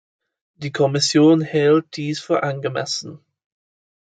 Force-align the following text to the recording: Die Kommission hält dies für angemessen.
Die 0.55 0.71
Kommission 0.71 1.41
hält 1.41 1.95
dies 1.95 2.19
für 2.19 2.41
angemessen. 2.41 3.23